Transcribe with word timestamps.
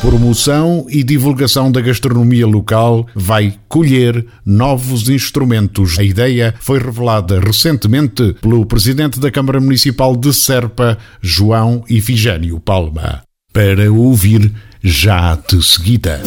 Promoção 0.00 0.86
e 0.88 1.02
divulgação 1.04 1.70
da 1.70 1.80
gastronomia 1.82 2.46
local 2.46 3.06
vai 3.14 3.54
colher 3.68 4.24
novos 4.46 5.10
instrumentos. 5.10 5.98
A 5.98 6.02
ideia 6.02 6.54
foi 6.58 6.78
revelada 6.78 7.38
recentemente 7.38 8.34
pelo 8.40 8.64
presidente 8.64 9.20
da 9.20 9.30
Câmara 9.30 9.60
Municipal 9.60 10.16
de 10.16 10.32
Serpa, 10.32 10.96
João 11.20 11.84
Ifigênio 11.88 12.58
Palma. 12.58 13.22
Para 13.52 13.92
ouvir 13.92 14.50
já 14.82 15.36
de 15.36 15.62
seguida. 15.62 16.22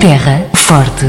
Terra 0.00 0.46
Forte. 0.54 1.04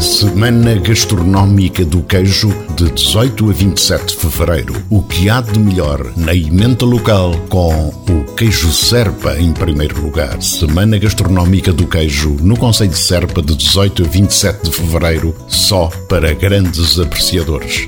Semana 0.00 0.76
Gastronómica 0.76 1.84
do 1.84 2.02
Queijo, 2.02 2.48
de 2.74 2.90
18 2.90 3.50
a 3.50 3.52
27 3.52 4.06
de 4.06 4.16
fevereiro. 4.16 4.74
O 4.88 5.02
que 5.02 5.28
há 5.28 5.42
de 5.42 5.58
melhor 5.58 6.12
na 6.16 6.34
emenda 6.34 6.86
local 6.86 7.34
com 7.50 7.88
o 7.88 8.24
queijo 8.34 8.72
Serpa 8.72 9.38
em 9.38 9.52
primeiro 9.52 10.00
lugar. 10.00 10.40
Semana 10.40 10.96
Gastronómica 10.96 11.70
do 11.70 11.86
Queijo, 11.86 12.34
no 12.40 12.56
Conselho 12.56 12.90
de 12.90 12.98
Serpa, 12.98 13.42
de 13.42 13.54
18 13.54 14.04
a 14.04 14.08
27 14.08 14.70
de 14.70 14.72
fevereiro, 14.72 15.34
só 15.46 15.90
para 16.08 16.32
grandes 16.32 16.98
apreciadores. 16.98 17.86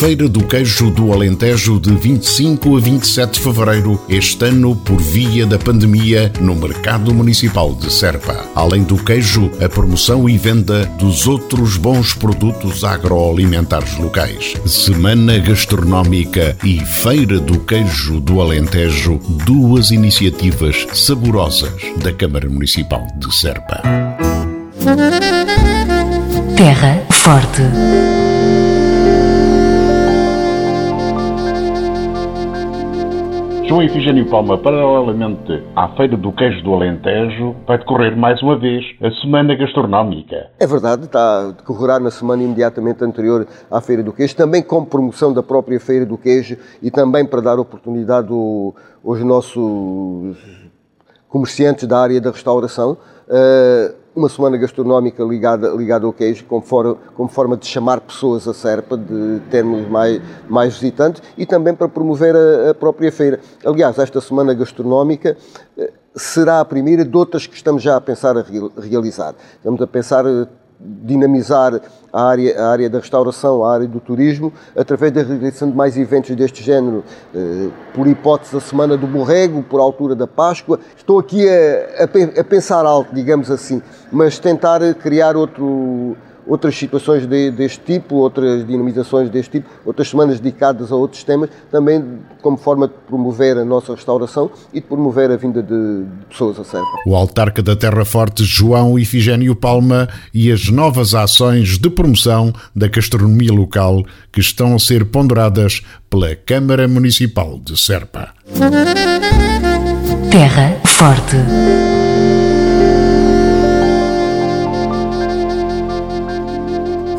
Feira 0.00 0.30
do 0.30 0.42
Queijo 0.42 0.90
do 0.90 1.12
Alentejo 1.12 1.78
de 1.78 1.94
25 1.94 2.74
a 2.74 2.80
27 2.80 3.32
de 3.34 3.40
fevereiro, 3.40 4.00
este 4.08 4.46
ano 4.46 4.74
por 4.74 4.96
via 4.96 5.44
da 5.44 5.58
pandemia, 5.58 6.32
no 6.40 6.56
Mercado 6.56 7.12
Municipal 7.12 7.74
de 7.74 7.92
Serpa. 7.92 8.46
Além 8.54 8.82
do 8.82 8.96
queijo, 8.96 9.50
a 9.62 9.68
promoção 9.68 10.26
e 10.26 10.38
venda 10.38 10.86
dos 10.98 11.26
outros 11.26 11.76
bons 11.76 12.14
produtos 12.14 12.82
agroalimentares 12.82 13.98
locais. 13.98 14.54
Semana 14.64 15.38
Gastronómica 15.38 16.56
e 16.64 16.80
Feira 16.80 17.38
do 17.38 17.60
Queijo 17.60 18.20
do 18.20 18.40
Alentejo, 18.40 19.20
duas 19.44 19.90
iniciativas 19.90 20.86
saborosas 20.94 21.74
da 22.02 22.10
Câmara 22.10 22.48
Municipal 22.48 23.06
de 23.18 23.34
Serpa. 23.34 23.82
Terra 26.56 27.04
Forte. 27.10 27.60
João 33.70 33.84
Efigênio 33.84 34.28
Palma, 34.28 34.58
paralelamente 34.58 35.62
à 35.76 35.86
Feira 35.90 36.16
do 36.16 36.32
Queijo 36.32 36.60
do 36.64 36.74
Alentejo, 36.74 37.54
vai 37.64 37.78
decorrer 37.78 38.16
mais 38.16 38.42
uma 38.42 38.58
vez 38.58 38.84
a 39.00 39.08
Semana 39.20 39.54
Gastronómica. 39.54 40.50
É 40.58 40.66
verdade, 40.66 41.04
está, 41.04 41.52
decorrerá 41.52 42.00
na 42.00 42.10
semana 42.10 42.42
imediatamente 42.42 43.04
anterior 43.04 43.46
à 43.70 43.80
Feira 43.80 44.02
do 44.02 44.12
Queijo, 44.12 44.34
também 44.34 44.60
com 44.60 44.84
promoção 44.84 45.32
da 45.32 45.40
própria 45.40 45.78
Feira 45.78 46.04
do 46.04 46.18
Queijo 46.18 46.56
e 46.82 46.90
também 46.90 47.24
para 47.24 47.40
dar 47.40 47.60
oportunidade 47.60 48.32
ao, 48.32 48.74
aos 49.06 49.22
nossos 49.22 50.36
comerciantes 51.28 51.86
da 51.86 52.00
área 52.00 52.20
da 52.20 52.32
restauração. 52.32 52.98
Uh, 53.28 53.99
uma 54.14 54.28
semana 54.28 54.56
gastronómica 54.56 55.22
ligada, 55.22 55.68
ligada 55.68 56.06
ao 56.06 56.12
queijo, 56.12 56.44
como, 56.46 56.62
for, 56.62 56.98
como 57.14 57.28
forma 57.28 57.56
de 57.56 57.66
chamar 57.66 58.00
pessoas 58.00 58.46
a 58.48 58.54
Serpa, 58.54 58.96
de 58.96 59.40
termos 59.50 59.88
mais, 59.88 60.20
mais 60.48 60.74
visitantes 60.74 61.22
e 61.38 61.46
também 61.46 61.74
para 61.74 61.88
promover 61.88 62.34
a, 62.34 62.70
a 62.70 62.74
própria 62.74 63.12
feira. 63.12 63.40
Aliás, 63.64 63.98
esta 63.98 64.20
semana 64.20 64.52
gastronómica 64.52 65.36
eh, 65.78 65.92
será 66.14 66.60
a 66.60 66.64
primeira 66.64 67.04
de 67.04 67.16
outras 67.16 67.46
que 67.46 67.54
estamos 67.54 67.82
já 67.82 67.96
a 67.96 68.00
pensar 68.00 68.36
a 68.36 68.44
realizar. 68.80 69.34
Estamos 69.56 69.80
a 69.80 69.86
pensar 69.86 70.26
eh, 70.26 70.46
dinamizar 70.80 71.80
a 72.12 72.22
área, 72.22 72.60
a 72.60 72.70
área 72.70 72.90
da 72.90 72.98
restauração, 72.98 73.64
a 73.64 73.72
área 73.74 73.86
do 73.86 74.00
turismo, 74.00 74.52
através 74.76 75.12
da 75.12 75.22
realização 75.22 75.70
de 75.70 75.76
mais 75.76 75.96
eventos 75.96 76.34
deste 76.34 76.62
género, 76.62 77.04
eh, 77.34 77.68
por 77.94 78.06
hipótese 78.06 78.54
da 78.54 78.60
Semana 78.60 78.96
do 78.96 79.06
Borrego, 79.06 79.62
por 79.62 79.80
altura 79.80 80.14
da 80.14 80.26
Páscoa. 80.26 80.80
Estou 80.96 81.18
aqui 81.18 81.46
a, 81.48 82.04
a, 82.04 82.40
a 82.40 82.44
pensar 82.44 82.84
alto, 82.86 83.14
digamos 83.14 83.50
assim, 83.50 83.82
mas 84.10 84.38
tentar 84.38 84.80
criar 84.94 85.36
outro 85.36 86.16
outras 86.50 86.76
situações 86.76 87.26
de, 87.26 87.50
deste 87.52 87.78
tipo, 87.80 88.16
outras 88.16 88.66
dinamizações 88.66 89.30
deste 89.30 89.60
tipo, 89.60 89.70
outras 89.86 90.08
semanas 90.08 90.40
dedicadas 90.40 90.90
a 90.90 90.96
outros 90.96 91.22
temas, 91.22 91.48
também 91.70 92.18
como 92.42 92.56
forma 92.56 92.88
de 92.88 92.94
promover 93.06 93.56
a 93.56 93.64
nossa 93.64 93.94
restauração 93.94 94.50
e 94.74 94.80
de 94.80 94.86
promover 94.86 95.30
a 95.30 95.36
vinda 95.36 95.62
de, 95.62 95.68
de 95.68 96.26
pessoas 96.28 96.58
a 96.58 96.64
Serpa. 96.64 96.88
O 97.06 97.14
autarca 97.14 97.62
da 97.62 97.76
Terra 97.76 98.04
Forte, 98.04 98.42
João 98.42 98.98
Ifigênio 98.98 99.54
Palma, 99.54 100.08
e 100.34 100.50
as 100.50 100.68
novas 100.68 101.14
ações 101.14 101.78
de 101.78 101.88
promoção 101.88 102.52
da 102.74 102.88
gastronomia 102.88 103.52
local 103.52 104.04
que 104.32 104.40
estão 104.40 104.74
a 104.74 104.78
ser 104.78 105.04
ponderadas 105.04 105.82
pela 106.08 106.34
Câmara 106.34 106.88
Municipal 106.88 107.60
de 107.60 107.78
Serpa. 107.78 108.30
Terra 110.32 110.80
Forte. 110.84 111.36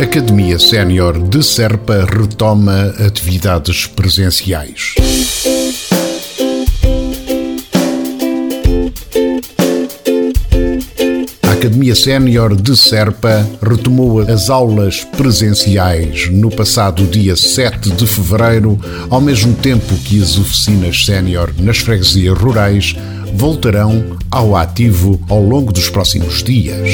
Academia 0.00 0.60
Sénior 0.60 1.18
de 1.28 1.42
Serpa 1.42 2.06
retoma 2.08 2.94
atividades 3.04 3.84
presenciais. 3.84 4.94
A 11.42 11.50
Academia 11.50 11.96
Sénior 11.96 12.54
de 12.54 12.76
Serpa 12.76 13.44
retomou 13.60 14.20
as 14.20 14.48
aulas 14.48 15.02
presenciais 15.02 16.30
no 16.30 16.48
passado 16.48 17.04
dia 17.04 17.34
7 17.34 17.90
de 17.90 18.06
fevereiro, 18.06 18.78
ao 19.10 19.20
mesmo 19.20 19.52
tempo 19.54 19.96
que 20.04 20.22
as 20.22 20.38
oficinas 20.38 21.04
sénior 21.04 21.52
nas 21.58 21.78
freguesias 21.78 22.38
rurais 22.38 22.94
voltarão 23.34 24.16
ao 24.30 24.54
ativo 24.54 25.20
ao 25.28 25.42
longo 25.42 25.72
dos 25.72 25.90
próximos 25.90 26.40
dias. 26.44 26.88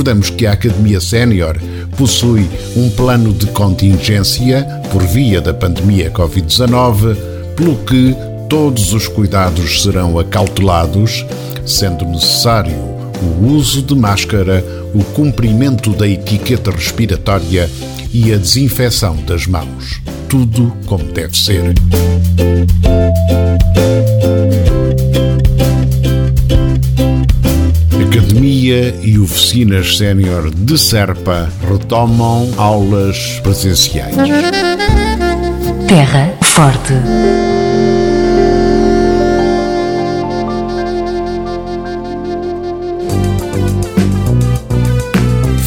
Recordamos 0.00 0.30
que 0.30 0.46
a 0.46 0.52
Academia 0.52 0.98
Sénior 0.98 1.58
possui 1.98 2.48
um 2.74 2.88
plano 2.88 3.34
de 3.34 3.44
contingência 3.48 4.64
por 4.90 5.02
via 5.02 5.42
da 5.42 5.52
pandemia 5.52 6.10
Covid-19, 6.10 7.18
pelo 7.54 7.76
que 7.84 8.16
todos 8.48 8.94
os 8.94 9.06
cuidados 9.06 9.82
serão 9.82 10.18
acautelados, 10.18 11.26
sendo 11.66 12.06
necessário 12.06 12.72
o 13.22 13.48
uso 13.48 13.82
de 13.82 13.94
máscara, 13.94 14.64
o 14.94 15.04
cumprimento 15.04 15.90
da 15.90 16.08
etiqueta 16.08 16.70
respiratória 16.70 17.68
e 18.10 18.32
a 18.32 18.38
desinfecção 18.38 19.16
das 19.26 19.46
mãos. 19.46 20.00
Tudo 20.30 20.74
como 20.86 21.04
deve 21.12 21.36
ser. 21.36 21.74
Academia 28.30 28.94
e 29.02 29.18
oficinas 29.18 29.98
sénior 29.98 30.54
de 30.54 30.78
Serpa 30.78 31.50
retomam 31.68 32.48
aulas 32.56 33.40
presenciais. 33.42 34.14
Terra 35.88 36.32
Forte. 36.40 36.92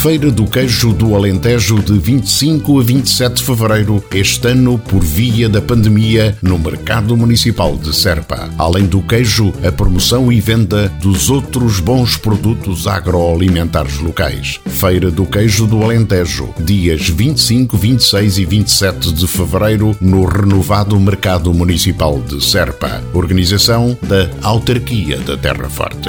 Feira 0.00 0.30
do 0.30 0.46
Queijo 0.46 0.94
do 0.94 1.14
Alentejo 1.14 1.78
de 1.78 1.98
25 1.98 2.80
a 2.80 2.82
27 2.82 3.34
de 3.34 3.42
fevereiro, 3.42 4.02
este 4.10 4.48
ano 4.48 4.78
por 4.78 5.04
via 5.04 5.46
da 5.46 5.60
pandemia, 5.60 6.38
no 6.40 6.58
Mercado 6.58 7.14
Municipal 7.14 7.76
de 7.76 7.94
Serpa. 7.94 8.48
Além 8.56 8.86
do 8.86 9.02
queijo, 9.02 9.52
a 9.62 9.70
promoção 9.70 10.32
e 10.32 10.40
venda 10.40 10.88
dos 11.02 11.28
outros 11.28 11.80
bons 11.80 12.16
produtos 12.16 12.86
agroalimentares 12.86 13.98
locais. 13.98 14.58
Feira 14.64 15.10
do 15.10 15.26
Queijo 15.26 15.66
do 15.66 15.84
Alentejo, 15.84 16.48
dias 16.58 17.06
25, 17.06 17.76
26 17.76 18.38
e 18.38 18.44
27 18.46 19.12
de 19.12 19.26
fevereiro, 19.26 19.94
no 20.00 20.24
renovado 20.24 20.98
Mercado 20.98 21.52
Municipal 21.52 22.18
de 22.22 22.42
Serpa. 22.42 23.02
Organização 23.12 23.98
da 24.00 24.30
Autarquia 24.48 25.18
da 25.18 25.36
Terra 25.36 25.68
Forte. 25.68 26.08